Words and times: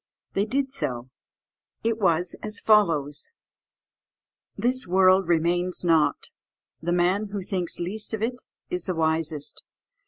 They 0.33 0.45
did 0.45 0.71
so: 0.71 1.11
it 1.83 1.99
was 1.99 2.35
as 2.41 2.59
follows: 2.59 3.33
"This 4.57 4.87
world 4.87 5.27
remains 5.27 5.83
not; 5.83 6.31
the 6.81 6.91
man 6.91 7.25
who 7.27 7.43
thinks 7.43 7.79
least 7.79 8.15
of 8.15 8.23
it 8.23 8.41
is 8.71 8.85
the 8.87 8.95
wisest. 8.95 9.61